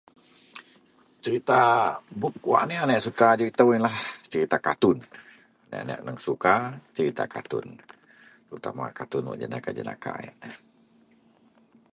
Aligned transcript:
Cerita 1.23 1.59
bup 2.19 2.33
wak 2.49 2.61
aneak- 2.63 2.81
aneak 2.83 3.03
suka 3.07 3.25
ajau 3.33 3.47
itou 3.51 3.67
yenlah 3.73 3.95
cerita 4.31 4.57
katun. 4.67 4.97
Aneak- 5.65 5.83
aneak 5.83 5.99
aneng 6.01 6.19
suka 6.27 6.55
cerita 6.95 7.23
katun, 7.33 7.67
terutama 8.47 8.83
katun 8.99 9.23
wak 9.29 9.39
jenaka- 9.41 9.75
jenaka 9.79 10.13